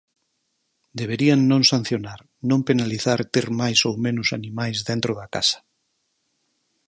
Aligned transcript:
Deberían 0.99 1.39
non 1.51 1.61
sancionar, 1.71 2.19
non 2.49 2.59
penalizar 2.69 3.19
ter 3.33 3.45
máis 3.61 3.79
ou 3.89 3.93
menos 4.05 4.27
animais 4.39 4.77
dentro 4.89 5.11
da 5.19 5.27
casa. 5.35 5.59